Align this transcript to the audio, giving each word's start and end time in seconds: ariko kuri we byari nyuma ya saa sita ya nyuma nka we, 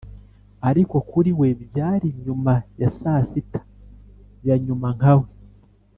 ariko 0.69 0.95
kuri 1.09 1.31
we 1.39 1.49
byari 1.63 2.07
nyuma 2.23 2.53
ya 2.81 2.89
saa 2.99 3.21
sita 3.29 3.61
ya 4.47 4.55
nyuma 4.65 4.87
nka 4.97 5.13
we, 5.19 5.27